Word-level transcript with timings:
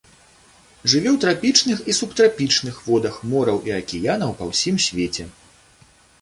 Жыве 0.93 1.09
ў 1.15 1.17
трапічных 1.25 1.83
і 1.93 1.95
субтрапічных 1.97 2.79
водах 2.87 3.19
мораў 3.35 3.61
і 3.71 3.75
акіянаў 3.81 4.31
па 4.41 4.49
ўсім 4.51 4.75
свеце. 4.89 5.29